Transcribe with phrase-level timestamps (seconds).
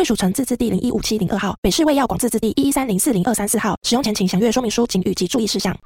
[0.00, 3.76] 贵属城自治地零一五七零二号，北市卫药广自治地一一三零四零二三四号。
[3.82, 5.76] 使用前请详阅说明书、警语及注意事项。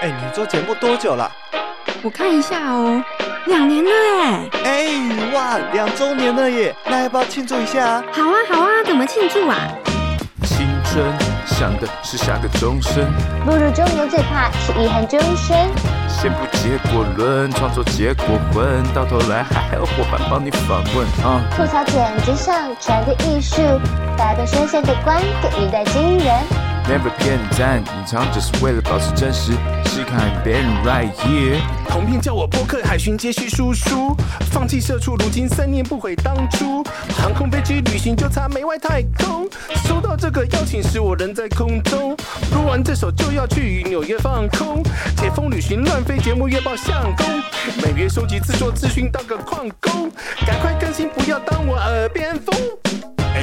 [0.00, 1.30] 哎，你做节目多久了？
[2.02, 3.04] 我看一下哦，
[3.44, 4.48] 两年了哎。
[4.64, 6.74] 哎，哇，两周年了耶！
[6.86, 8.02] 那要不要庆祝一下？
[8.12, 9.68] 好啊，好啊，怎么庆祝啊？
[10.44, 11.04] 青春
[11.46, 13.06] 想的是下个终身，
[13.44, 15.56] 步入中年最怕是遗憾终身。
[16.08, 21.40] 先不结果论，创作结果混，到头来还有伙伴帮你反问啊！
[21.56, 23.62] 吐槽剪辑上传的艺术，
[24.16, 26.65] 打动深陷的观点，一代惊人。
[26.88, 29.52] Never 骗赞，隐藏只是为了保持真实。
[29.86, 31.58] 试看别人 right here。
[31.88, 34.16] 同片叫我播客海巡接续叔叔，
[34.52, 36.84] 放弃社畜，如今三年不悔当初。
[37.18, 39.48] 航空飞机旅行就差没外太空。
[39.84, 42.16] 收到这个邀请时，我人在空中。
[42.52, 44.80] 录完这首就要去纽约放空。
[45.16, 47.26] 解封旅行乱飞节目月报相公，
[47.82, 50.08] 每月收集制作资讯当个矿工。
[50.46, 52.54] 赶快更新，不要当我耳边风。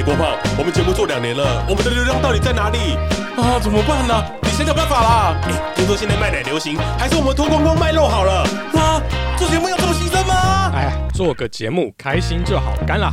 [0.04, 2.94] 哎，郭胖，我们节目做两年了，我们的流量到底在哪里
[3.40, 3.58] 啊？
[3.58, 4.22] 怎么办呢？
[4.42, 5.40] 你想想办法啦！
[5.44, 8.42] 哎，听说现在卖奶流行，还是我们脱光光卖肉好了？
[8.74, 9.00] 啊，
[9.38, 10.72] 做节目要这么牺牲吗？
[10.74, 13.10] 哎，做个节目开心就好，干了。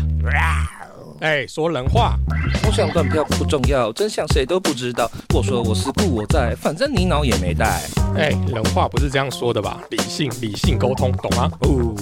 [1.21, 2.15] 哎，说人话，
[2.61, 5.09] 风向断票不重要，真相谁都不知道。
[5.33, 7.83] 我说我是故我在，反正你脑也没带。
[8.17, 9.79] 哎，人话不是这样说的吧？
[9.91, 11.49] 理性理性沟通，懂吗？
[11.61, 11.95] 哦。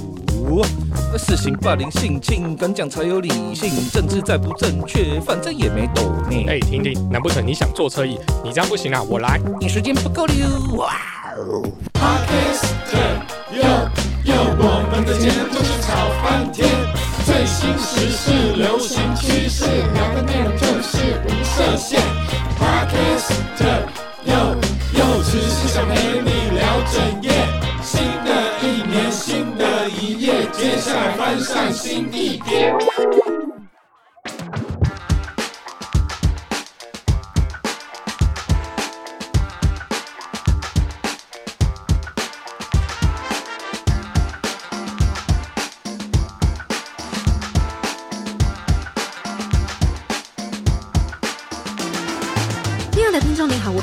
[1.18, 3.72] 私刑霸凌性侵，敢讲才有理性。
[3.92, 6.46] 政治再不正确，反正也没抖音。
[6.48, 8.20] 哎，婷婷，难不成你想坐车椅？
[8.44, 9.40] 你这样不行啊，我来。
[9.60, 10.34] 你时间不够了。
[10.78, 10.94] 哇
[11.38, 11.64] 哦
[14.62, 15.88] 我们的节目就是吵
[16.22, 16.68] 翻天，
[17.26, 19.64] 最新时事流行趋势，
[19.94, 22.02] 聊的内容就是无设限。
[22.60, 23.32] Podcast
[24.26, 24.34] 有
[25.00, 27.29] 有只是想陪你聊整夜，
[31.30, 33.19] 穿上新地垫。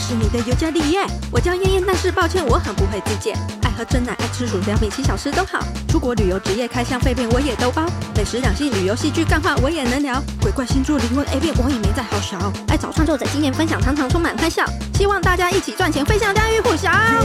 [0.07, 3.37] 是你的尤加利叶，我叫燕燕，但是抱歉，我很不会自荐。
[3.63, 5.59] 爱喝真奶，爱吃薯条，比七小时都好。
[5.89, 7.85] 出国旅游，职业开箱废片我也都包。
[8.15, 10.23] 美食、两性、旅游、戏剧、干话我也能聊。
[10.41, 12.39] 鬼怪、星座、灵魂、A 片我也没在好小。
[12.69, 14.65] 爱找创作者经验分享，常常充满欢笑。
[14.95, 16.89] 希望大家一起赚钱，分享家喻户晓。
[16.93, 17.19] Hello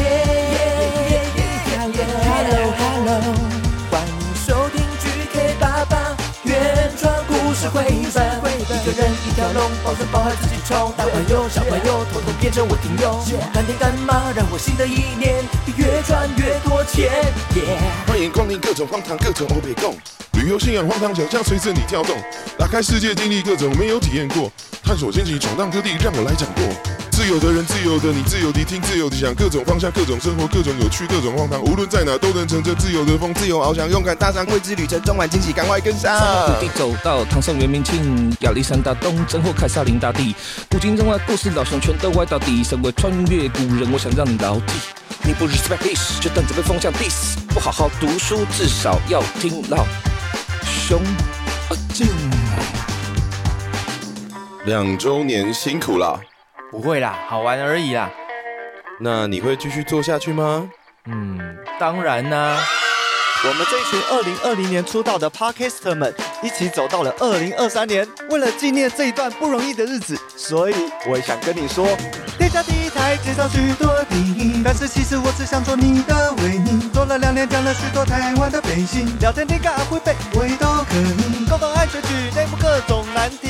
[2.79, 3.21] Hello，
[3.91, 8.30] 欢迎收听 GK 爸爸原创故事绘本。
[8.85, 10.91] 个人一条龙，包山包海自己冲。
[10.97, 13.21] 大朋友小朋友，统统变成我听友。
[13.53, 15.43] 干爹干妈，让我新的一年
[15.77, 17.31] 越赚越多钱。
[18.07, 19.95] 欢迎光临各种荒唐，各种欧北共。
[20.33, 22.17] 旅游信仰荒唐，想象随着你跳动。
[22.57, 24.51] 打开世界，经历各种没有体验过。
[24.83, 26.63] 探索惊奇，闯荡各地，让我来掌舵。
[27.21, 36.19] 自由的人，自由的你，自由的听，自由的想，各种方向，各种生活，各种有趣，各种荒唐，无论在哪都能乘着自由的风，自由翱翔，勇敢踏上未知旅程，充满惊喜，赶快跟上！
[36.47, 40.35] 土地走到唐宋元明清，亚历山大东征或凯撒林大帝，
[40.67, 42.63] 古今中外故事，老兄全都歪到底。
[42.63, 44.73] 身为穿越古人，我想让你牢记，
[45.21, 47.35] 你不 respect this，就等着被风向 diss。
[47.49, 49.85] 不好好读书，至少要听老
[50.65, 50.99] 兄
[51.69, 52.07] 阿静。
[54.65, 56.19] 两周年辛苦了。
[56.71, 58.09] 不会啦，好玩而已啦。
[59.01, 60.69] 那你会继续做下去吗？
[61.05, 62.57] 嗯，当然啦。
[63.43, 68.07] 我们这一群二零二零年出道的 Podcaster 们，一起走到了二零二三年。
[68.29, 70.75] 为了纪念这一段不容易的日子，所以
[71.09, 71.85] 我也想跟你说，
[72.37, 76.89] 天下第一台介绍许多电影，但是其实我只想做你的唯一。
[76.93, 81.45] 做了两年，讲了许多台湾的背景，聊天、灵感、会背，我也都可以。
[81.49, 83.49] 共同爱选举，内部各种难题，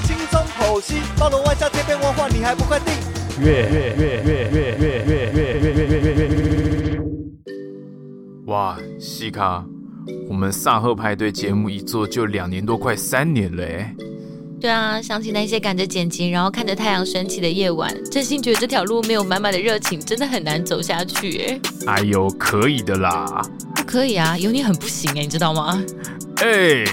[0.00, 0.96] 轻松剖析。
[1.18, 2.94] 包罗万象，千变万化，你还不快定？
[3.40, 7.00] 月月月月月月月月月月月月月。
[8.46, 9.64] 哇，西卡，
[10.28, 13.94] 我们萨赫派对节目一做就两年多，快三年了哎。
[14.60, 21.60] 对啊，想起那些赶着剪辑，然后看着太阳升起的夜晚，真心觉得这条路没有满满的热情，真的很难走下去哎。
[21.86, 23.42] 哎呦，可以的啦。
[23.74, 25.82] 不可以啊，有你很不行哎，你知道吗？
[26.36, 26.84] 哎、欸，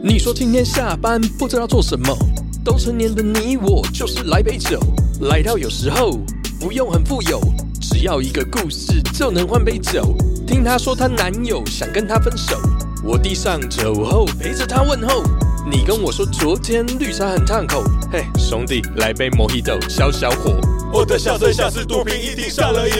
[0.00, 2.16] 你说今天下班不知道做什么，
[2.64, 4.78] 都成年的你我就是来杯酒，
[5.22, 6.20] 来到有时候
[6.60, 7.40] 不用很富有，
[7.80, 10.16] 只要一个故事就能换杯酒。
[10.46, 12.56] 听她说她男友想跟她分手，
[13.02, 15.24] 我递上酒后陪着她问候。
[15.68, 20.60] 你跟我说昨天绿茶很烫口，嘿，兄弟来杯莫希朵消消火。
[20.92, 22.94] 我的笑声像是毒品，一定上了瘾。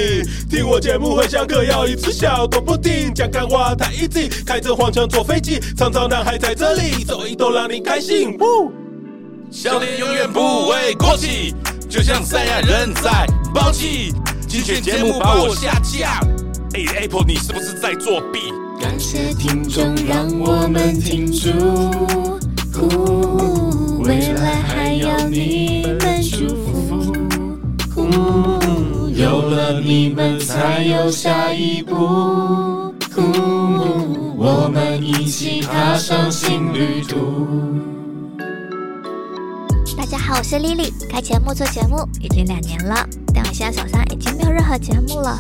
[0.49, 3.12] 听我节目会像嗑药，一直笑都不停。
[3.14, 8.38] 讲干话太 easy，开着黄腔坐飞机，常常男孩在这里走一走，让你开心。
[9.50, 11.55] 笑脸永远不会过期，
[11.88, 14.12] 就像赛亚人在爆气。
[14.46, 16.20] 精选节目把我下架。
[16.75, 18.38] 哎，Apple，你是不是在作弊？
[18.81, 21.50] 感谢听众，让我们听出，
[24.02, 26.68] 未来还要你们祝福。
[29.14, 31.94] 有了你们，才有下一步。
[34.37, 37.16] 我们一起踏上新旅途。
[39.96, 40.93] 大家好，我是 Lily。
[41.10, 45.38] 开节目做节目已经两年了，但我现在手上已经没有任何节目了。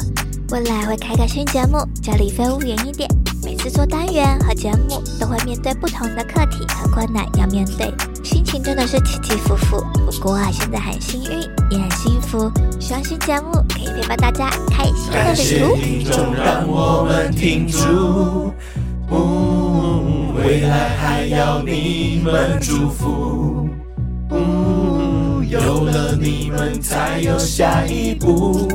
[0.50, 3.08] 未来会开个新节目，叫李飞无远一点。
[3.44, 7.92] 每次做单元和节目，都会面对不同的课题和困难要面对，
[8.28, 9.82] 心情真的是起起伏伏。
[10.04, 11.40] 不过啊，现在很幸运，
[11.70, 12.52] 也很幸福。
[12.78, 15.14] 希望新节目可以陪伴大家开心的旅途。
[15.14, 18.52] 感谢听众，让我们停住，
[20.36, 23.66] 未来还要你们祝福。
[25.48, 28.68] 有了你们，才有下一步。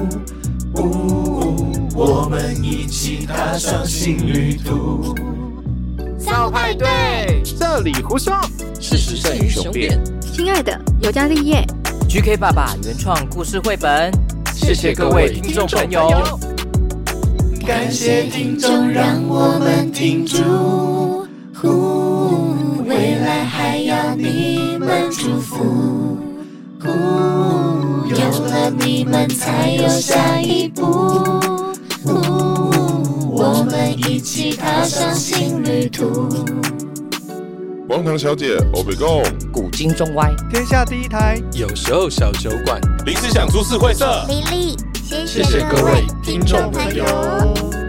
[1.95, 5.15] 我们一起踏上新旅途。
[6.17, 8.33] 少派对，这里胡说，
[8.83, 9.97] 事实胜于雄辩。
[10.19, 11.65] 亲爱的，尤加利叶
[12.09, 14.11] ，GK 爸爸原创故事绘本，
[14.53, 16.37] 谢谢各位听众朋友。
[17.65, 21.25] 感谢听众，让我们停住，
[22.85, 26.17] 未来还要你们祝福。
[26.83, 30.83] 有了你们，才有下一步。
[33.31, 36.27] 我们一起踏上新旅途。
[37.93, 47.82] 荒唐小姐，我被告，古今中外，天下第一台，有时候小酒馆，临时想株式会社，丽丽，谢谢各位听众朋友。